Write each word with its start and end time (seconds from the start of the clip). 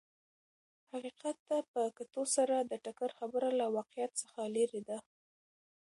حقیقت 0.91 1.37
ته 1.47 1.57
په 1.71 1.81
کتو 1.97 2.23
سره 2.35 2.55
د 2.61 2.73
ټکر 2.85 3.09
خبره 3.19 3.49
له 3.59 3.65
واقعیت 3.77 4.11
څخه 4.21 4.39
لرې 4.55 4.81
ده. 4.89 4.97